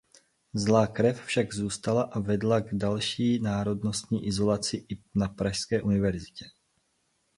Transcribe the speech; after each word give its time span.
Zlá 0.53 0.87
krev 0.87 1.21
však 1.25 1.53
zůstala 1.53 2.03
a 2.03 2.19
vedla 2.19 2.61
k 2.61 2.73
další 2.75 3.39
národnostní 3.39 4.25
izolaci 4.27 4.77
i 4.89 4.99
na 5.15 5.27
pražské 5.27 5.81
univerzitě. 5.81 6.45